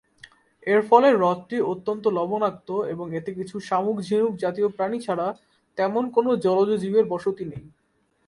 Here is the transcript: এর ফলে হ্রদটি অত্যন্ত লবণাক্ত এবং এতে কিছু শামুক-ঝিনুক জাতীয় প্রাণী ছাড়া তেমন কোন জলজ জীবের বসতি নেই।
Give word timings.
এর 0.67 0.81
ফলে 0.89 1.07
হ্রদটি 1.13 1.57
অত্যন্ত 1.71 2.03
লবণাক্ত 2.17 2.69
এবং 2.85 3.05
এতে 3.15 3.31
কিছু 3.33 3.55
শামুক-ঝিনুক 3.59 4.33
জাতীয় 4.35 4.67
প্রাণী 4.69 4.97
ছাড়া 4.99 5.27
তেমন 5.77 6.03
কোন 6.09 6.25
জলজ 6.45 6.69
জীবের 6.81 7.05
বসতি 7.05 7.43
নেই। 7.51 7.63